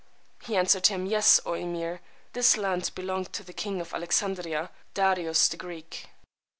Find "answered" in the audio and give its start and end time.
0.55-0.87